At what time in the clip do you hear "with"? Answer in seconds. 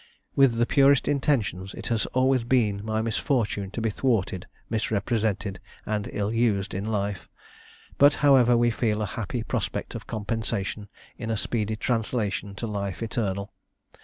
0.35-0.55